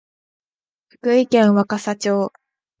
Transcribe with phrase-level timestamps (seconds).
[0.87, 2.31] 福井県若狭町